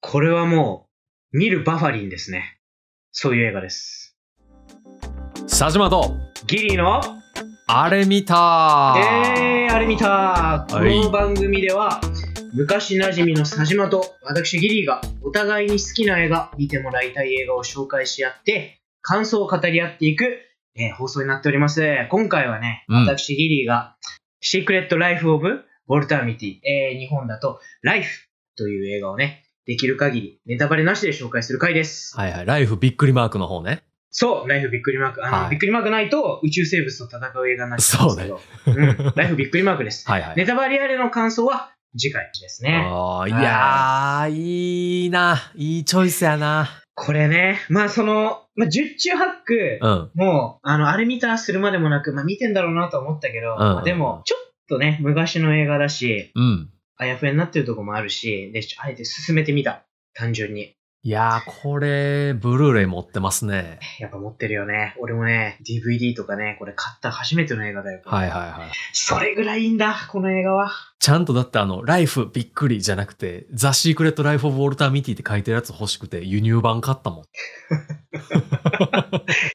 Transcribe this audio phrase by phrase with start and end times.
[0.00, 0.86] これはも
[1.32, 2.60] う、見るバファリンですね。
[3.10, 4.16] そういう映画です。
[5.48, 6.14] 佐島と
[6.46, 7.00] ギリの、
[7.66, 12.00] あれ見たえー、あれ見たこはいの番組では、
[12.54, 20.38] 昔馴染みの佐島と私ギリがお互いに好きな映画、見てもらいたい映画を紹介し合って、感想を語り合っていく、
[20.76, 21.82] えー放送になっております。
[22.08, 23.96] 今回はね、うん私ギリが、
[24.40, 32.16] シークレット・ライフ・オブ・ウォルター・ミティ、えー日本だと、ライフという映画をね、できる限りネタバレなしで紹介する回です。
[32.16, 32.46] はいはい。
[32.46, 33.84] ライフびっくりマークの方ね。
[34.10, 35.22] そう、ライフびっくりマーク。
[35.22, 38.40] あの、はいびっくりマークないと宇宙生物と戦う映画になっちゃうんですけど。
[38.66, 40.08] うん、ライフびっくりマークです。
[40.10, 40.36] はいはい。
[40.36, 42.82] ネタバレあれの感想は次回ですね。
[42.82, 45.36] あーいやー、いいな。
[45.54, 46.70] いいチョイスやな。
[46.94, 50.10] これね、まあその、まあ、十中八九、うん。
[50.14, 56.70] もう、あの、あれ見たするまでもなく、まあ見てんだろうなと思ったけど、んまあでも、ちょっとね、昔の映画だし、うん。
[56.98, 59.84] あやふやになってるとこもあるし、で、あえて進めてみた。
[60.14, 60.72] 単純に。
[61.04, 63.78] いやー、これ、ブルーレイ持ってますね。
[64.00, 64.96] やっぱ持ってるよね。
[64.98, 68.00] 俺もね、DVD とかね、これ買った初めての映画だよ。
[68.04, 68.70] はいはいはい。
[68.92, 70.72] それぐらいいいんだ、この映画は。
[70.98, 77.24] ちゃんとだってあの、ライフびっくりじゃなくて、ザ・シークレット・ライフ・オブ・ウォルター・ミティって書いてるやつ欲しくて、輸入版買ったもん。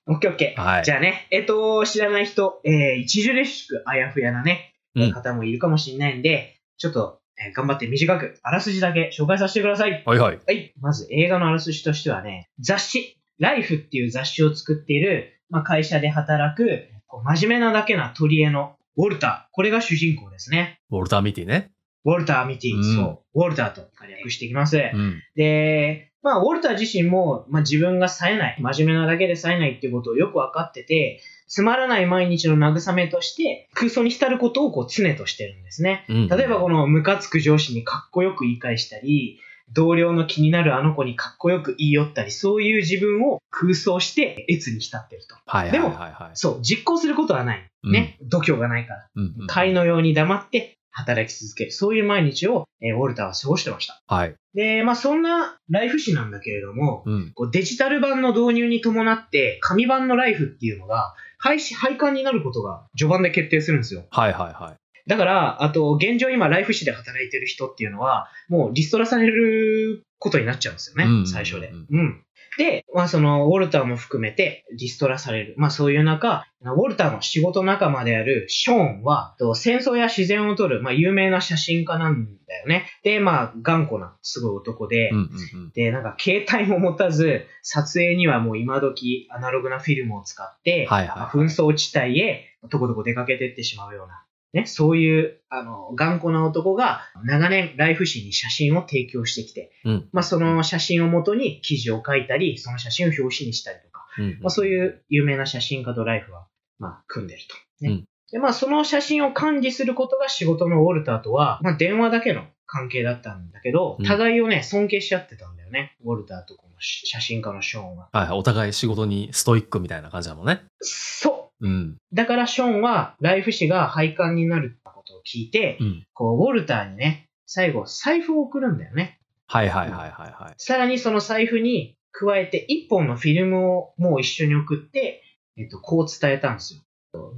[0.08, 0.62] オッケーオッケー。
[0.62, 10.04] はいじゃあね、えっと、知らない人、えー、著しくあやふやなね、うん方もいるかもしれないんで、ちょっと、えー頑張って短く、あらすじだけ紹介させてください。
[10.06, 10.40] はいはい。
[10.46, 10.74] はい。
[10.80, 19.54] まず映画のあらすじとしてはね、雑誌、ライフっていう雑誌を作っている、まあ、会社で働く、こう真面目なだけな取り柄のウォルター。
[19.54, 20.80] これが主人公ですね。
[20.90, 21.72] ウォルター・ミティね。
[22.06, 24.78] ウォルター・ミティ、うんそう、ウォルターと略していきます。
[24.78, 25.22] うん。
[25.36, 31.22] で、まあ、ウォルター自身も、まあ、自分が冴えない、真面目なだけで冴えないっていうことをよくわかってて、
[31.54, 36.04] つまらない毎日の慰めとして、空想に浸ることをこう常としてるんですね。
[36.10, 36.28] うん。
[36.28, 39.40] 例えばこのムカつく上司にかっこよく言い返したり、
[39.72, 45.36] 同僚の気になるあの子にかっこよく言い寄ったり、そういう自分を空想して越に浸ってると。
[45.46, 46.32] はいはいはいはい。
[46.34, 47.70] そう、実行することはない。
[47.84, 48.18] ね。
[48.24, 49.08] 度胸がないから。
[49.16, 49.48] うんうん。
[49.48, 51.72] 貝のように黙って働き続ける。
[51.72, 54.02] そういう毎日を、えーウォルターは過ごしてました。
[54.08, 54.36] はい。
[54.56, 57.32] で、まあそんなライフ誌なんだけれども、うん。
[57.36, 61.14] こうデジタル版の導入に伴って、紙版のライフっていうのが、
[61.44, 64.06] 廃止、廃刊になることが序盤で決定するんですよ。
[64.12, 64.83] はいはいはい。
[65.08, 71.70] だから、あと、現状今、ライフ誌で働いてる人っていうのは、もうリストラされることになっちゃうんですよね、うん最初で。
[71.70, 72.24] うんうん。
[72.58, 75.56] で、まあ、その、ウォルターも含めて、リストラされる。
[75.58, 82.86] まあ、そういう中、ウォルターの仕事仲間であるショーンは、と戦争や自然を撮る、まあ、有名な写真家なんだよね。
[83.04, 85.72] で、まあ、頑固な、すごい男で、うんうんうん。
[85.72, 100.10] で、なんか携帯も持たず、撮影にはもう今時アナログなフィルムを使って、はいはいまあ紛争地帯へとことこ出かけてってしまうような、ね、そういう、あの、頑固な男が長年ライフ誌に写真を提供してきて、うん。
[100.12, 104.40] まあその写真をもとに記事を書いたり、その写真を表紙にしたりとか、うん。
[104.42, 106.48] まあそういう有名な写真家とライフは、
[106.78, 107.56] まあ組んでると。
[107.86, 107.92] ね。
[107.92, 115.96] うんで、まあその写真を管理することが仕事のウォルターとは、まあ電話だけの関係だったんだけどうん、互いをね、尊敬し合ってたんだよね。
[116.04, 118.10] ウォルターとこの写真家のショーンは。
[118.12, 118.40] はいはい。
[118.40, 120.64] お互い仕事にストイックみたいな感じだもんね。
[120.82, 121.98] そううん。
[122.12, 126.06] だからショーンはライフ誌が廃刊になるってことを聞いて、うん。
[126.14, 129.20] こう、ウォルターにね、最後財布を送るんだよね。
[129.48, 130.54] はいはいはいはいはい。
[130.58, 135.24] さらにその財布に加えて一本のフィルムをもう一緒に送って、
[135.58, 136.82] えっと、こう伝えたんですよ。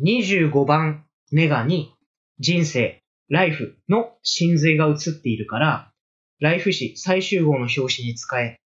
[0.04, 1.94] 25番ネガに
[2.40, 5.92] 人生、ライフの真髄が映っているから、
[6.40, 8.65] ライフ誌最終号の表紙に使え、と。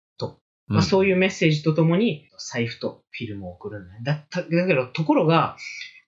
[0.67, 4.01] まあ、そういいうメッセージとともに財布とフィルムを送るんだよ。
[4.03, 5.57] だっただけど、ところが、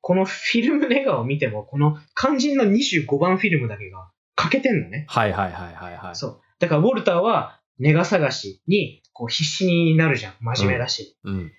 [0.01, 5.05] このフィルムネガを見ても、この肝心の25番フィルムだけが欠けてんのね。
[5.09, 6.17] はいはいはいはいはい。
[6.17, 6.41] そう。
[6.59, 10.35] だから、ウォルターは、ネガ探しに、こう、必死になるじゃん。
[10.41, 11.17] 真面目だし。
[11.25, 11.53] うん。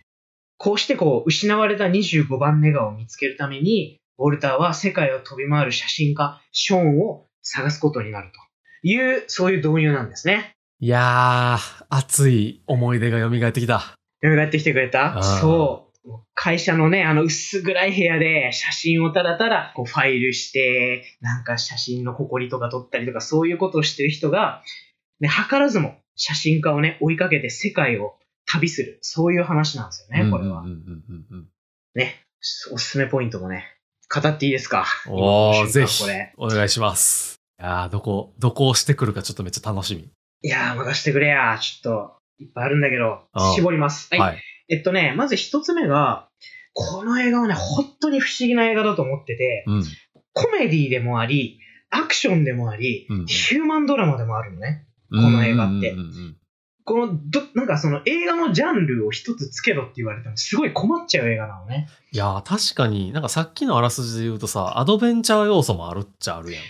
[0.58, 10.57] こうして、こう、失われた25番ネガを見つけるために、ウォルターは世界を飛び回る写真家、ショーンを探すことになるという、そういう導入なんですね。
[10.80, 13.96] いやー、熱い思い出が蘇ってきた。
[14.22, 15.24] 蘇ってきてくれた？
[15.24, 16.12] そう。
[16.36, 24.62] 会社のね、あの薄暗い部屋で写真をただただこうファイルして、なんか写真の埃とか撮ったりとかそういうことをしてる人が、
[25.20, 28.16] ね、図らずも写真家をね、追いかけて世界を
[28.46, 29.00] 旅する。
[29.02, 30.64] そういう話なんですよね、これは。
[31.96, 32.22] ね。
[32.72, 33.66] おすすめポイントもね、
[34.14, 34.86] 語っていいですか？
[35.10, 37.40] おー、ぜひこれ。、お願いします。
[37.60, 40.08] いやー、どこ、どこをしてくるかちょっとめっちゃ楽しみ。
[40.42, 41.58] いやー、任してくれや。
[41.60, 43.24] ちょっと、いっぱいあるんだけど
[43.56, 44.10] 絞ります。
[44.12, 44.20] はい。
[44.20, 44.44] はい。
[44.70, 46.30] えっとね、まず一つ目が、
[46.74, 49.84] この映画はね、本当に不思議な映画だと思ってて、うん。
[50.34, 54.86] コメディでもあり、アクションでもあり、うんヒューマンドラマでもあるのね。
[55.10, 55.96] この映画って
[56.84, 61.90] この、ど、なんかその映画のジャンルを一つつけろって言われてもすごい困っちゃう映画なのね。
[62.12, 66.64] いやー、確かに、なんかさっきのあらすじで言うとさ、アドベンチャー要素もあるっちゃあるやん。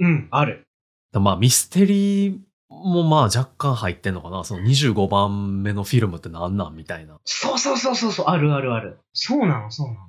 [0.00, 0.66] うん、ある。
[1.12, 2.38] だまあ、ミステリー
[2.84, 7.18] もまあ若干入ってんのかなその25番目のフィルムってなんなんみたいな。
[7.24, 8.98] そうそうそうそうそう、あるあるある。
[9.12, 10.00] そうなの、そうなの。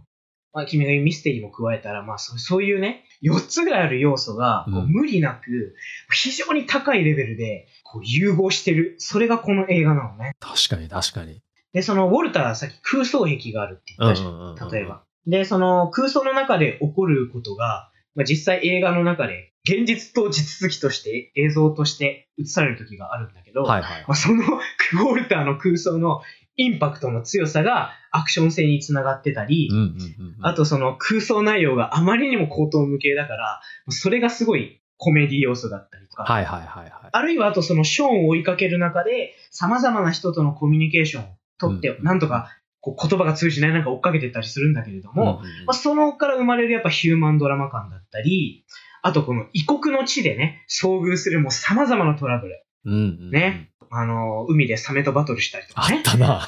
[0.53, 5.75] まあ、君が言うミステリーも加えたら、まあそう、そういうね、4つぐらいある要素が、こううん無理なく、
[6.11, 8.95] 非常に高いレベルで、こう融合してる。
[8.99, 10.35] それがこの映画なのね。
[10.39, 11.41] 確かに確かに。
[11.73, 15.03] で、その、ウォルターはさっき空想壁があるって言ったじゃん例えば。
[15.25, 24.01] で、その空想の中で起こることが、まあ、実際映画の中で、現実と地続きとして、映像として映される時があるんだけど、はいはい。
[24.07, 26.21] まあ、そのウォルターの空想の
[26.57, 30.45] インパクトの強さがアクション性につながってたり、うんうんうんうん。
[30.45, 36.91] あとその空想内容があまりにも高等無形だから、それがすごいコメディ要素だったりとか、はいはいはいはい。
[37.11, 41.27] あるいはあとそのショーンを追いかける中で、様々な人とのコミュニケーションを
[41.57, 42.49] とって、うんなんとか
[42.81, 48.65] こう言葉が通じないなんか追っかけてったりするんだけれども、うんうんうんまあ、そのから生まれるやっぱヒューマンドラマ感だったり、
[49.03, 52.65] あとこの異国の地でね、遭遇するもう様々なトラブル。
[52.85, 53.69] うんうんうんね。
[53.95, 55.99] あの、海でサメとバトルしたりとあかね。
[55.99, 56.47] ったな。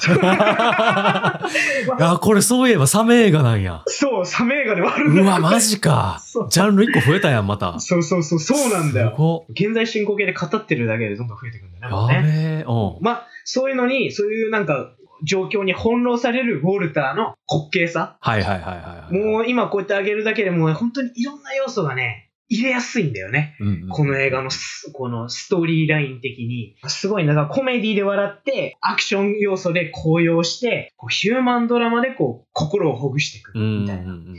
[2.00, 3.84] あ、これそういえばサメ映画なんや。
[3.86, 6.20] そう、サメ映画ではあるんだようわ、マジか。
[6.50, 7.78] ジャンル一個増えたやん、また。
[7.78, 9.46] そうそうそう、そうなんだよ。
[9.50, 12.14] 現在進行形で語ってるだけでどんどん増えていくんだよね。
[12.14, 12.64] やべえ。
[12.66, 13.02] うん。
[13.02, 14.92] まあ、そういうのに、そういうなんか、
[15.22, 18.16] 状況に翻弄されるウォルターの滑稽さ。
[18.20, 19.14] はいはいはいはいはい。
[19.14, 23.56] もう今こうやってあげるだけでもう本当にいろんな要素がね、入れやすいんだよね。
[23.60, 26.76] うんうんこの映画のす、このストーリーライン的に。
[26.88, 27.34] すごいな。
[27.34, 33.58] だからコメディで笑って、アクション要素で高揚して、こうヒューマンドラマでこう、心をほぐしていく。
[33.58, 34.02] みたいな。
[34.02, 34.36] だかうんうん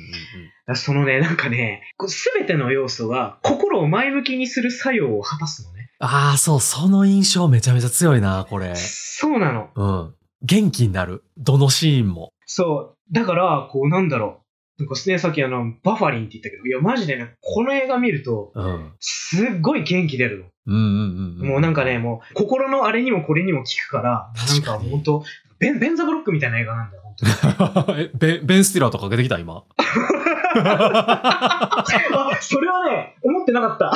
[0.68, 5.90] らそのね、なんかね、すべての要素が心を前向きにする作用を果たすのね。
[6.00, 8.74] ああ、そう、その印象めちゃめちゃ強いな、これ。
[8.76, 9.70] そうなの。
[9.76, 10.14] うん。
[10.44, 11.24] 元気になる。
[11.38, 12.32] どのシーンも。
[12.46, 13.14] そう。
[13.14, 14.47] だから、こうなんだろう。
[14.80, 18.94] なんかね、さっきあの、バファリンって言ったけど、いや、マジでね、この映画見ると、うん。
[19.00, 20.46] すっごい元気出るの。
[20.68, 21.48] うんうんうんうん。
[21.48, 25.24] もうなんかね、もう、心のあれにもこれにも効くから、なんか本当
[25.58, 28.02] ベン、ベンザブロックみたいな映画なんだよ、本当に。
[28.04, 29.64] え、ベン、ベンスティラーとか出てきた今？
[30.60, 31.84] あ、
[32.42, 33.94] それはね、思ってなかった。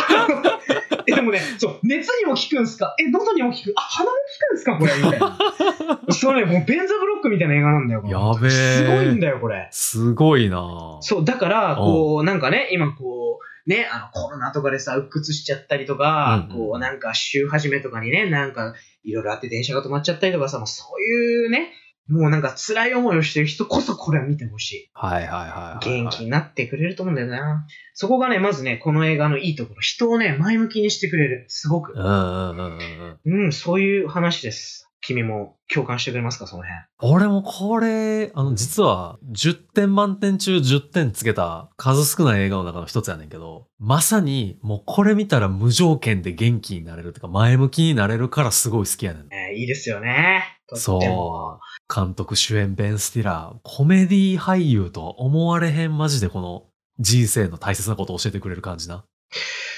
[1.08, 2.96] え、でもね、そう、熱にも効くんすか？
[3.00, 3.74] え、喉にも効く？
[3.76, 4.18] あ、鼻に効
[4.50, 4.78] くんすか？
[4.78, 4.94] これ。
[4.94, 6.14] みたいな。
[6.14, 8.02] それね、もうベンザブロックみたいな映画なんだよ。
[8.02, 8.14] これ。
[8.14, 8.50] やべえ。
[8.50, 9.68] すごいんだよ、これ。
[9.72, 10.98] すごいな。
[11.02, 16.68] そう、だから、こう、なんかね、今こう、ね、あの、コロナとかでさ、鬱屈しちゃったりとか、うんうん。
[16.70, 21.72] こう、なんか週始めとかにね、なんか、いろいろあって電車が止まっちゃったりとかさ、もうそういうね、
[22.08, 24.90] もうなんか辛い思いをしてる人こそこれは見てほしい。
[24.94, 26.04] はいはいはいはい。
[26.04, 27.66] 元気になってくれると思うんだよな。
[27.94, 29.82] そこがね、まずね、この映画のいいところ。
[29.82, 31.46] 人をね、前向きにしてくれる。
[31.48, 32.00] すごくうん。
[32.00, 33.44] うんうんうんうん。
[33.46, 34.88] うん、そういう話です。
[35.02, 37.16] 君も共感してくれますか、その辺。
[37.16, 49.24] 俺もこれ、あの、実は10点満点中10点つけた数少ない映画の中の一つやねんけど、まさにもうこれ見たら無条件で元気になれるとか前向きになれるからすごい好きやねん。
[49.34, 50.61] えーいいですよね。
[50.76, 51.94] そう。
[51.94, 56.64] 監督主演ベン・スティラー、コメディ俳優とは思われへんマジでこの
[57.00, 59.04] 人生の大切なことを教えてくれる感じな。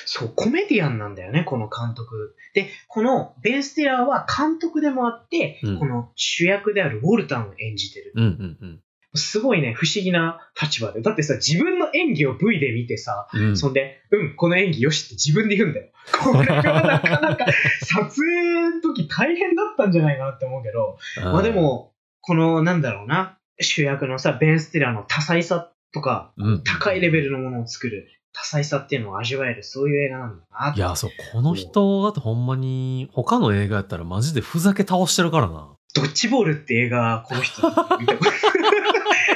[0.06, 2.36] そう、コメディアンなんだよね、この監督。
[2.54, 8.14] で、このベン・スティラーは監督でもあって、うんこの主役であるウォルタンを演じてる。
[8.16, 8.80] うんうんうん。
[9.16, 11.02] すごいね、不思議な立場で。
[11.02, 15.92] だってさ、自分の演技を V で見てさ、うん、そんで、うん、この演技よしって自分で言うんだよ。
[16.24, 17.46] これがなかなか
[17.82, 35.70] 撮影の時大変だったんじゃないかなって思うけど、まあで、も、この、なんだろうな、主役のさ、ベン・スティラーの多彩さとか、うん高いレベルのものを作る多彩さっていうのを味わえる、そういう映画なんだないや、そう、この人だってほんまに、他の映画やったらマジでふざけ倒してるからな。
[35.94, 37.76] ドッジボールって映画、この人見
[38.08, 38.32] たこと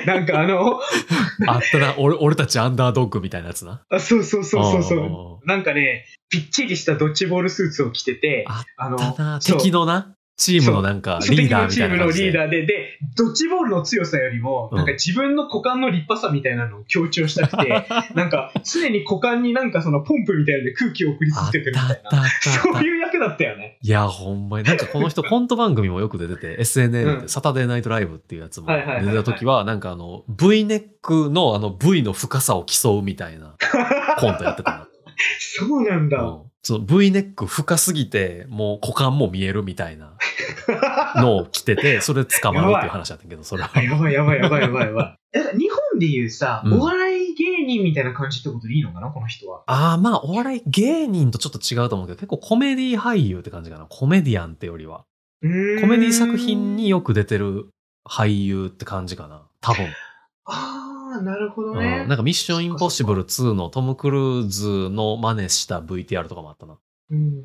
[0.06, 0.80] なんかあの、
[1.48, 3.84] あったな、俺、俺たちアンダードッグみたいなやつな。
[3.90, 5.48] あそうそうそうそうそあう。
[5.48, 12.12] なんかね、ぴっちりしたドッジボールスーツを着てて、ああの、敵のな、チームのなんか、リーダーみたいなチームの。
[12.12, 22.24] リーダーで、で、ドッジボールの強さよりも、うんなんか自分の股間の立派さみたいなのを強調したくて、 なんか常に股間になんかそのポンプみたいなので空気を送り続けてるみたいな。
[22.40, 23.80] そういう役だったよね。
[23.82, 24.68] いや、ほんまに。
[24.68, 28.74] なんかこの人、コント番組もよく出てて、SNL って、うんサタデーナイトライブっていうやつも出
[29.08, 33.56] てた時は、なんかあの、V ネックのあの V の深さを競うみたいな
[34.20, 34.88] コントやってたな。
[35.40, 36.22] そうなんだ。
[36.22, 40.18] うんその V ネック深すぎて、もう股間も見えるみたいな
[41.16, 43.72] のを着てて、それで捕まるっていう話だったけど、それは。
[43.74, 45.40] あやばいやばいやばいやばいやばい。
[45.58, 49.64] 日本でいうさ、うんお笑い芸人みたいな感じってことでいいのかな、この人は？
[49.68, 53.86] ああ、まあ、お笑い芸人とちょっと違うと思うけど、結構コメディ俳優って感じかな。
[53.86, 55.06] コメディアンってよりは。
[55.42, 55.48] う
[55.78, 57.70] んコメディ作品によく出てる
[58.06, 59.44] 俳優って感じかな。
[59.62, 59.86] 多分。
[60.44, 62.06] ああ、なるほどうんね。
[62.06, 66.78] なんかミッションインポッシブル2のトム・クルーズの真似した VTR とかもあったな。
[67.12, 67.44] うん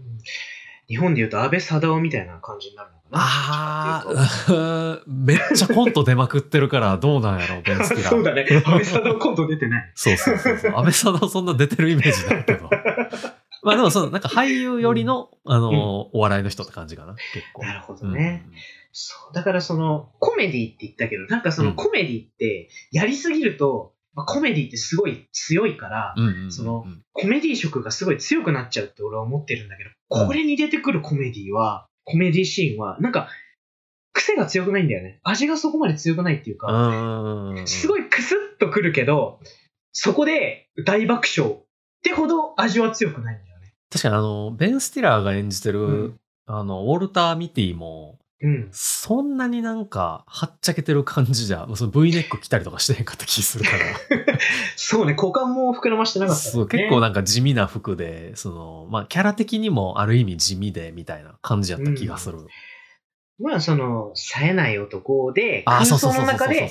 [0.89, 3.19] 日本で言うと安倍貞夫みたいな感じになるのかな。
[3.19, 4.05] あ
[4.49, 8.09] あ、めっちゃコント出まくってるからどうなんやろ、 ベン・スティラー。
[8.11, 8.45] そうだね。
[8.51, 9.93] 安倍貞夫コント出てない。
[9.95, 10.73] そうそうそうそう。
[10.77, 12.69] 安倍さんのそんな出てるイメージないけど。
[13.63, 15.77] まあでもその、なんか俳優寄りの、あの、うん
[16.13, 17.65] お笑いの人って感じかな、結構。
[17.65, 18.45] なるほどね
[18.93, 19.35] そう。
[19.35, 26.25] だからその、コメディって言ったけど、なんかそうんのコメディって、やりすぎると、まあ、コメディってすごい強いから、うん。
[26.25, 26.85] うんうんうんその
[27.15, 33.29] コメディ色がすごい強くなっちゃうって俺は思ってるんだけど、うんこれに出てくるコメディは、コメディシーンは、なんか、
[34.13, 35.21] 癖が強くないんだよね。
[35.23, 37.67] 味がそこまで強くないっていうか、うん。
[37.67, 38.03] すごい。
[38.03, 39.41] いクスッとくるけど、
[39.93, 41.57] そこで大爆笑っ
[42.03, 43.75] てほど味は強くないんだよね。
[43.91, 48.69] 確かにあの、ベン・スティラーが演じてる、うんあの、ウォルター・ミティも、うん。
[48.73, 54.37] そんなになんか、はっちゃけてる感じじゃ、 その V ネック着たりとかしてへんかった気するから。
[54.77, 56.51] そうね、股間も膨らましてなかった、ね。
[56.51, 62.47] そう結構なんか地味な服で、その、まあ、キャラ的にもある意味地味で、みたいな感じやった気がする。
[63.39, 66.71] まあその、冴えない男で、空そうそう想の中で。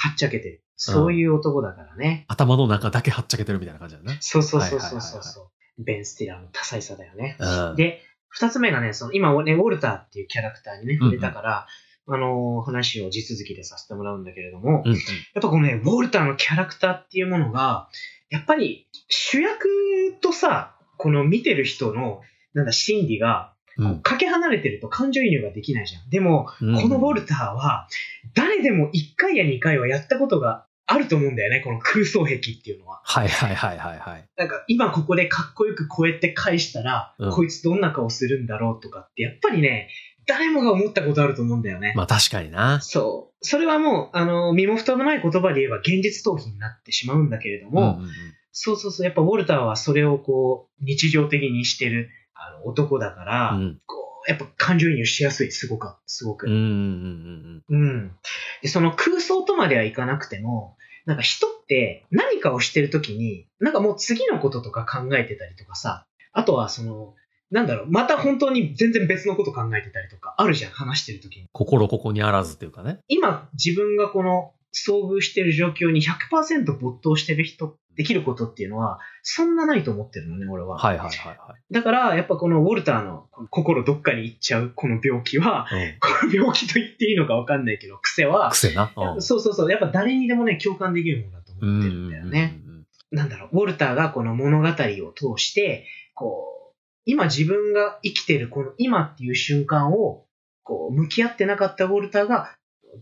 [0.00, 0.62] はっちゃけてる。
[0.76, 2.24] そういう男だからね。
[2.28, 4.18] 頭の中だけはっちゃけてるみたいな感じだね。
[4.20, 5.84] そうそうそうそうそう。
[5.84, 7.36] ベン・スティラーの多彩さだよね。
[7.38, 7.76] うん。
[7.76, 11.66] で、二つ目がね、その今ね、ウォルターっていうキャラクターにね、触れたから、
[12.10, 14.96] あのー話を地続きでさせてもらうんだけれども、うんうん。
[14.96, 17.88] やっぱこのね、ウォルターのキャラクターっていうものが、
[18.30, 19.68] やっぱり主役
[20.20, 22.20] とさ、この見てる人の、
[22.54, 26.10] なんだ、心理が、うんかけ離れてると感情移入ができないじゃん。
[26.10, 27.86] でも、うんこのウォルターは、
[28.34, 33.02] 誰でも1回や2回はやったことがあると思うんだよね、この空想壁っていうのは。
[33.04, 34.28] はいはいはいはいはい。
[34.36, 39.90] なんか、今ここでかっこよくこうやって返したら、うんこいつどんな顔するんだろうとかって、やっぱりね、
[40.26, 41.92] 誰もが思ったことあると思うんだよね。
[41.94, 42.80] まあ確かにな。
[42.80, 43.46] そう。
[43.46, 48.08] それはもう、あの、身も蓋のない言葉で言えば現実逃避になってしまうんだけれども、うんうんうん
[48.60, 56.46] そうそうそう、やっぱウォルターはそれをこう、日常的にしてるあの男だから、うんこう、やっぱ感情移入しやすい、すごく、すごく。
[56.46, 58.12] うんうんうんうん。
[58.60, 67.14] で、その空想とまではいかなくても、なんか人って何かをしてるときに、なんかもう次のこととか考えてたりとかさ、あとはその、
[67.50, 71.46] なんだろう、また本当に全然別のこと考えてたりとか、あるじゃん、話してるときに。
[71.52, 72.98] 心ここにあらずっていうかね。
[73.08, 80.78] 今、自分がこの遭遇してる状況に100%没頭してる人、できることっていうのは、そんなないと思ってるのね、俺は。
[80.78, 85.74] はいはいはいはだから、やっぱこのウォルターの心どっかに行っちゃうこの病気は、い。
[85.74, 85.98] うん。
[85.98, 88.92] この病気と言っていいのかわかんないけど、癖は、癖な？
[88.96, 89.70] うんそうそうそう。
[89.72, 92.44] やっぱ誰にでもね、共感できるものだと思ってるんだよね。
[92.44, 100.24] んなんだろう、ウォルターがこの物語を通して、こう、今自分が生きてるこの今っていう瞬間を、
[100.62, 102.54] こう、向き合ってなかったウォルターが、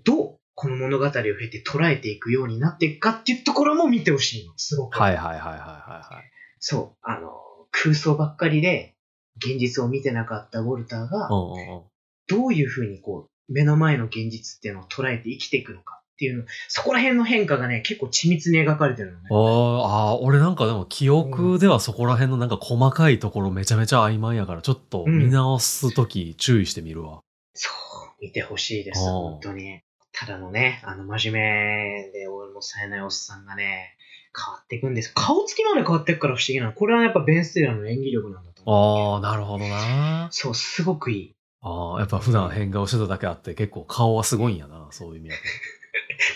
[0.04, 4.98] どうこの物語を経て捉えていくようになっていくかっていうところも見てほしいの、すごく。
[4.98, 6.30] はいはいはいはいはいはい。
[6.58, 6.98] そう。
[7.02, 7.30] あの、
[7.70, 8.94] 空想ばっかりで、
[9.36, 11.82] 現実を見てなかったウォルターが、うんうんうん
[12.28, 19.28] どういうふうにこう、目の前の現実っていうのを捉えて生きていくのかっていうの、そこら辺の変化がね、結構緻密に描かれてるのね。
[19.30, 27.20] あーあー、俺なんかでも記憶ではそこら辺のなんか細かいところめちゃめちゃ曖昧やから、ちょっと見直すとき注意してみるわ。
[27.54, 29.82] そう、見てほしいです、本当に。
[30.18, 33.96] ただのね、あの、真面目で俺も冴えないおっさんがね、
[34.34, 35.12] 変わっていくんです。
[35.14, 36.72] 顔つきまで変わっていくから不思議なの。
[36.72, 39.14] これはやっぱベン・ステラーの演技力なんだと思う。
[39.14, 40.28] ああ、なるほどな。
[40.30, 41.36] そう、すごくいい。
[41.60, 45.36] ああ、やっぱ普段変顔してただけあって結構顔はすごいんやな、そういう意味だ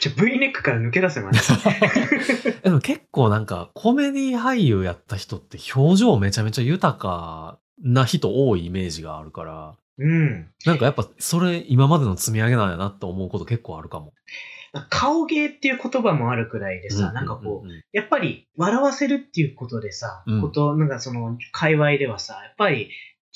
[0.00, 1.62] じゃあ V ネックから抜け出せます。
[1.62, 2.60] と。
[2.64, 10.48] でも結構なんかコメディ俳優やった人って表情めちゃめちゃ豊かな人多いイメージがあるから、うん。
[10.64, 14.12] なんかやっぱそれ今までの積み上げなんやなって思うこと結構あるかも。
[14.88, 22.90] 顔芸っていう言葉もあるくらいでさ、なんかこう、やっぱり笑わせるっていうことでさ、うんこと、なんかその、界隈ではさ、やっぱり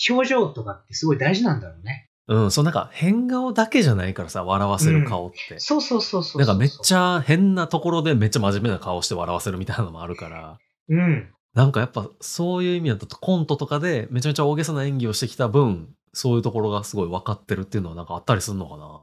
[0.09, 2.09] 表情とかってすごい大事なんだろうね。
[2.27, 5.59] うん、そうなんか変顔だけじゃないからさ、笑わせる顔って。
[5.59, 6.41] そうそうそうそうそう。
[6.41, 10.59] なんかめっちゃ変なところでめっちゃ真面目な顔して笑わせるみたいなのもあるから。
[10.89, 11.29] うん。
[11.55, 19.01] なんかやっぱそういう意味だとコントとかでめちゃめちゃ大げさな演技をしてきた分、そういうところがすごい分かってるっていうのはなんかあったりするのかな？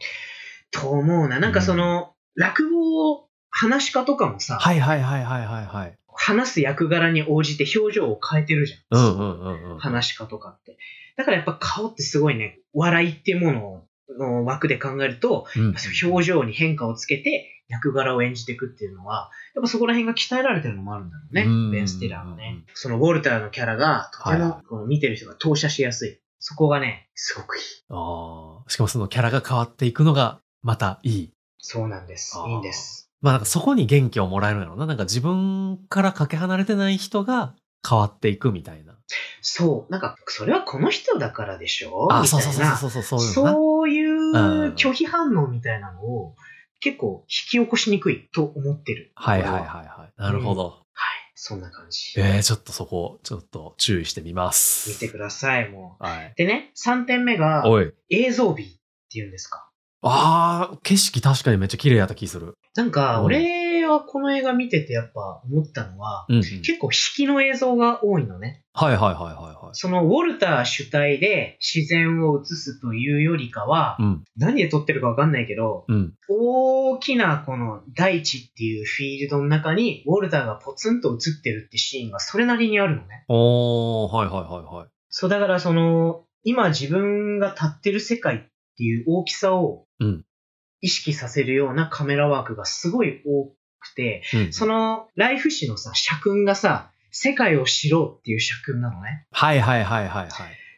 [0.71, 1.39] と思うな。
[1.39, 5.97] なんかその、落語を、話し家とかもさ、はいはいはいはいはいはい。
[6.07, 8.99] 話す役柄に応じて表情を変えてるじゃん。
[8.99, 9.79] うんうんうんうん。
[9.79, 10.77] 話し家とかって。
[11.17, 13.83] だからやっぱ顔ってすごいね、笑いっていうもの
[14.17, 21.71] の枠で考えると、うん表情に変化をつけて役柄を演じていくっていうのは、やっぱそこら辺が鍛えられてるのもあるんだろうねうん。
[21.71, 22.63] ベン・スティラーのね。
[22.73, 26.21] そのウォルターのキャラがとても見てる人が投射しやすい。
[26.43, 27.63] そこがね、すごくいい。
[27.89, 28.69] ああ。
[28.69, 31.33] しかかもそのキャラが変わっていくのがまたいい。
[31.59, 33.11] そうなんですいいんです。
[33.21, 34.87] まあなんかそこに元気をもらえるんやろうな。
[34.87, 37.53] なんか自分からかけ離れてない人が
[37.87, 38.97] 変わっていくみたいな。
[39.41, 39.91] そう。
[39.91, 42.07] なんか、それはこの人だからでしょ？
[42.11, 46.35] あ、そうそうそうそうそう、そういう拒否反応みたいなのを
[46.79, 49.11] 結構引き起こしにくいと思ってる。
[49.15, 50.21] はいはいはい俺ははい。
[50.21, 50.63] なるほど。
[50.93, 51.10] はい。
[51.43, 52.13] そんな感じ。
[52.21, 54.91] えー、ちょっとそこ、ちょっと注意してみます。
[54.91, 56.27] 見てください、もはい。
[56.27, 56.33] う。
[56.37, 57.63] でね、3点目が。
[58.09, 58.67] 映像美っ
[59.11, 59.67] ていうんですか？
[60.03, 62.53] あー、景色確かにめっちゃ綺麗やった気する。
[62.75, 63.39] なんか、うん俺
[63.91, 66.41] はこの映画見ててやっぱ思ったのは、うん、うん。
[66.41, 68.63] 結構引きの映像が多いのね。
[68.73, 69.73] はいはいはいはいはい。
[69.73, 74.23] そのウォルター主体で自然を映すというよりかは、うん。
[74.37, 76.13] 何で撮ってるかわかんないけど、うん。
[76.29, 83.25] 大きなこの大地っていうフィールドの中にウォルターがポツンと映ってるってシーンがそれなりにあるのね。
[83.27, 84.89] おー、はいはいはいはい。
[85.09, 88.39] そうだからその、今自分が立ってる世界っ
[88.77, 90.25] ていう大きさをうん
[90.81, 94.53] 意識させるようなカメラワークがすごい多くて、うん。
[94.53, 99.25] そのライフ誌のさ、社訓がさ、世界を知ろうっていう社訓なのね。
[99.31, 100.31] はいはいはいはいはい。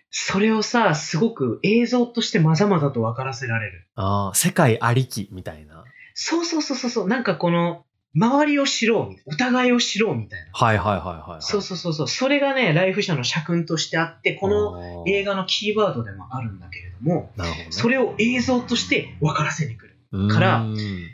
[0.10, 3.88] それをさ、すごく映像としてまざまざと分からせられる。
[3.96, 5.84] あー、世界ありきみたいな。
[6.14, 10.52] そうそうそうそうなんかこの、周りを知ろうお互いを知ろうみたいな。
[10.54, 11.42] はいはいはいはいはい。
[11.42, 15.34] そうそうそうそう、それがね、ライフ社の社訓としてあって、この映画。
[15.34, 17.68] 画のキーワードでもあるんだけれども、なるほどね。
[17.72, 19.93] それを映像として分からせに来る。
[20.32, 20.66] から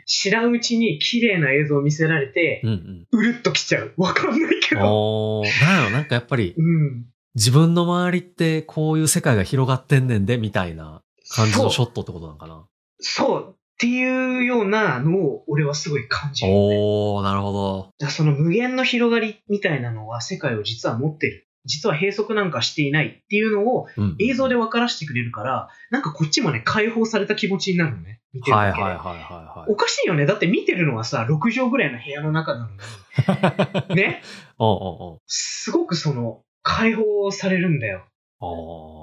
[0.06, 3.94] 知らんうちに綺麗な映像を見せられてう、んうるっときちゃう。
[3.96, 4.82] わかんないけうん。
[4.82, 5.42] ど。
[5.62, 7.06] なんやろ、なんかやっぱりうん。
[7.34, 12.66] 自分の周りってこういう世界が広がってんねんで、みたいな感じのショットってことなのかな？
[12.98, 13.54] そう。
[13.54, 16.52] っていうようなのを俺はすごい感じる。
[16.52, 17.90] おー、なるほど。
[17.98, 21.46] だその無限の広がりみたいなのは世界を実は持ってる。
[21.64, 28.20] 実は閉塞なんかしていないっていうのをうん映像で分からせてくれるから、なんかこっちもね、解放された気持ちになるのね。
[28.32, 28.82] 見てるだけで。
[28.82, 29.72] はいはいはいはいはい。
[29.72, 30.26] おかしいよね。
[30.26, 32.70] だって見てるのはさ、6畳ぐらいの部屋の中なの
[33.88, 33.96] に。
[33.96, 34.22] ね？
[34.58, 34.78] おう
[35.12, 38.06] おうすごくその、解放されるんだよ。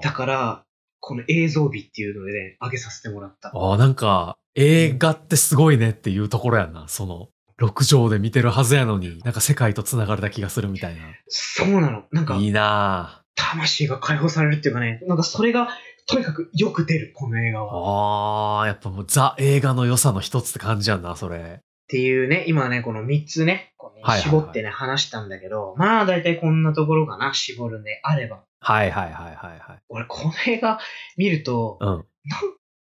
[0.02, 0.64] だから、
[1.00, 3.50] この映像美っていうのでね、上げさせてもらった。
[3.54, 6.88] あーなんか、映画ってすごいねっていうところやんな。
[6.88, 7.28] その、
[7.60, 12.04] 6畳で見てるはずやのに、なんか世界と繋がれた気がするみたいそうなの。
[12.12, 12.40] なんかな。
[12.40, 15.68] い、いな魂が解放されるっていうかね、なんかそれが、
[16.06, 18.60] とにかくよく出る、この映画ぁは。
[18.60, 21.36] あー、やっぱもうザ映画の良さの一つって感じやんな、それ。
[21.38, 28.42] っていうね、今ね、この3つね、こうね絞ってね、話したんだけど、まあ大体こんなところかな、絞るんであれば。
[28.60, 29.78] はいはいはいはいはい。
[29.88, 30.78] 俺、この映画
[31.16, 31.88] 見ると、うん。
[31.88, 32.04] なん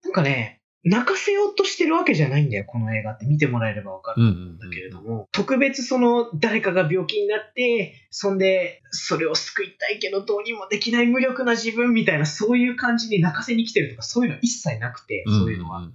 [0.03, 3.25] なんかね、泣かせようとしてるわけじゃないんだよ、この映画って。
[3.25, 4.57] 見てもらえればわかるうん。
[4.57, 15.89] だけれども、特別その誰かが病気になって、そんでそれを救いたいけどどうにもできない無力な自分みたいなそういう感じに泣かせに来てるとかそういうの一切なくて、うんそういうのは。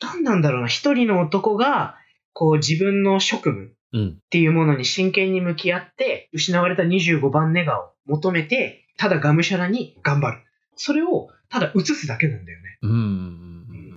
[0.00, 1.96] 何なんだろうな、一人の男が
[2.32, 3.70] こう自分の職務っ。
[4.28, 10.38] ていうものに真剣に向き合って、失われた25番ネガを求めて、ただがむしゃらに頑張る。
[10.74, 12.78] それをただ映すだけなんだよね。
[12.82, 13.43] うん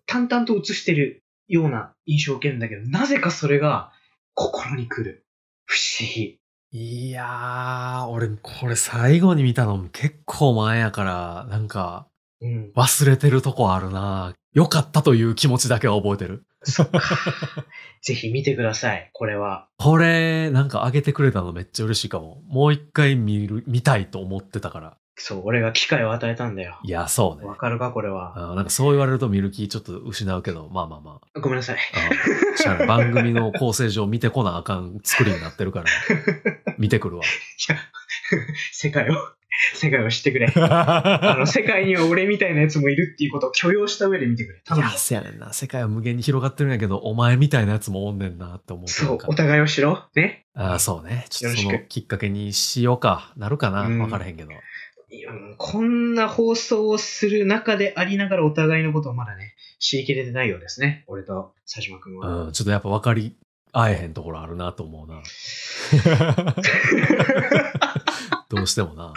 [0.07, 3.91] 淡々と映してるような印象を受けるんだけど、なぜかそれが
[4.33, 5.25] 心に来る。
[5.65, 6.39] 不思議。
[6.71, 12.07] いやー、俺これ最後に見たの結構前やから、なんか
[12.41, 12.71] うん。
[12.75, 16.43] 忘れてるとこあるな良かったという気持ちだけは覚えてる。
[18.01, 19.67] ぜひ見てください、これは。
[19.77, 22.41] これ、なんか上げてくれたのめっちゃ嬉しいかも。
[22.47, 24.97] もう一回見る、見たいと思ってたから。
[25.19, 26.79] そう、俺が機会を与えたんだよ。
[26.83, 27.55] いや、そうねわ。
[27.55, 28.51] かるか、これは。
[28.51, 31.39] あーなんかそう言われると見る気ちょっと失うけど、まあまあまあ。
[31.39, 31.77] ごめんなさい。
[31.77, 35.85] あゃあない 番組の構成上見てこなあかん作りになってるから、
[36.77, 37.23] 見てくるわ。
[37.23, 37.77] いや、
[38.71, 39.15] 世界を、
[39.73, 40.53] 世界を知ってくれ。
[40.55, 44.61] あの、世界には俺みたいなやつもいるっていうことを許容した上で見てくれ。
[44.77, 45.51] いや、せやねんな。
[45.51, 50.19] 世界は無限に広がってるんやけど、お前みたいなやつもおんねんなって思うそう、かお互いを知ろう。
[50.19, 50.45] ね。
[50.53, 51.25] ああ、そうね。
[51.29, 53.33] ちょっとそよろしくのきっかけにしようか。
[53.35, 54.51] なるかなうんわからへんけど。
[55.09, 61.05] いやこんな放送をする中でありながらお互いのことをまだね、知りきれてないようですね。
[61.07, 62.45] 俺と佐島くんは。
[62.45, 63.37] うん、ちょっとやっぱ分かり
[63.71, 65.21] 合えへんところあるなと思うな。
[68.49, 69.13] どうしてもな。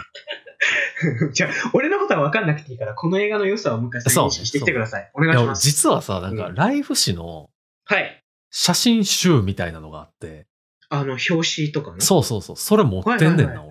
[1.33, 5.11] じゃあ、俺のことは分かんなくていいから、この映画の良さを昔そう認識してきてください。
[5.13, 5.63] お願いします。
[5.63, 7.49] 実はさ、なんか、うんライフ誌の
[7.85, 8.23] はい。
[8.51, 10.47] 写真集みたいなのがあって、
[10.89, 12.01] あの、表紙とかね。
[12.01, 13.70] そうそうそう、それ持ってんねんな、はいはい俺。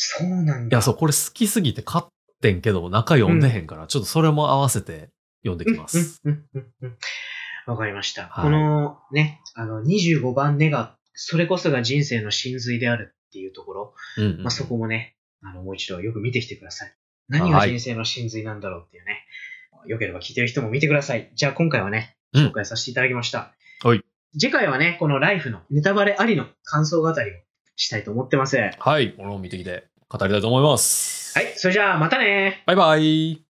[0.00, 0.76] そうなんだ。
[0.76, 2.08] や、そう、これ好きすぎて買っ
[2.40, 5.10] てんけど、中読んでへんから、ちょっとそれも合わせて
[5.42, 6.20] 読んできます。
[6.24, 6.98] うんうんうんうんうん
[7.66, 8.28] わかりました。
[8.28, 16.94] はいこのね、あの、25番ネガ、それこそが人生の真髄であるっていうところ、うんうんまあ、そこもね、あの、もう一度よく見てきてください。
[17.28, 19.26] 何が人生の真髄なんだろうっていうね。
[19.86, 21.30] よければ聞いてる人も見てください。
[21.34, 23.54] じゃあ今回はね、うん紹介させていただきました。
[23.82, 24.02] はい。
[24.32, 27.34] 次回はね、このライフのネタバレありの感想語りを
[27.78, 28.56] したいと思ってます。
[28.56, 29.14] ははい。
[29.18, 31.38] 俺も見てきて語りたいと思います。
[31.42, 33.47] い、それじゃあまたねバイバイ。